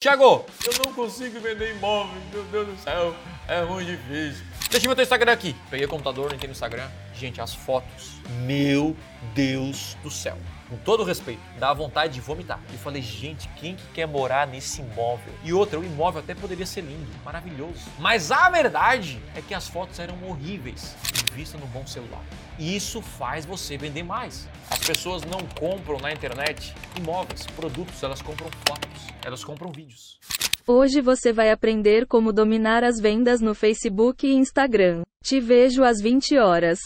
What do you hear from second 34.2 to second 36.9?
e Instagram. Te vejo às 20 horas.